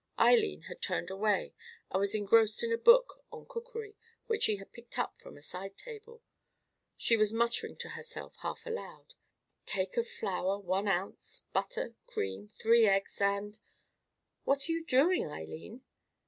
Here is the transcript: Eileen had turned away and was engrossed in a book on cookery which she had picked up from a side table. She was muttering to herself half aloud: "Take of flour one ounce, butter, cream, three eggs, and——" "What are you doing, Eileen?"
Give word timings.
Eileen 0.19 0.61
had 0.61 0.81
turned 0.81 1.11
away 1.11 1.53
and 1.91 1.99
was 1.99 2.15
engrossed 2.15 2.63
in 2.63 2.71
a 2.73 2.77
book 2.79 3.23
on 3.31 3.45
cookery 3.45 3.95
which 4.25 4.45
she 4.45 4.55
had 4.55 4.71
picked 4.71 4.97
up 4.97 5.15
from 5.19 5.37
a 5.37 5.43
side 5.43 5.77
table. 5.77 6.23
She 6.97 7.15
was 7.15 7.31
muttering 7.31 7.75
to 7.77 7.89
herself 7.89 8.35
half 8.37 8.65
aloud: 8.65 9.13
"Take 9.67 9.97
of 9.97 10.07
flour 10.07 10.57
one 10.57 10.87
ounce, 10.87 11.43
butter, 11.53 11.93
cream, 12.07 12.47
three 12.47 12.87
eggs, 12.87 13.21
and——" 13.21 13.59
"What 14.43 14.67
are 14.67 14.71
you 14.71 14.83
doing, 14.83 15.27
Eileen?" 15.29 15.83